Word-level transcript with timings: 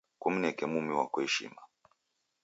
Kumneke 0.21 0.63
mumi 0.73 0.93
wako 0.99 1.17
ishima 1.27 1.61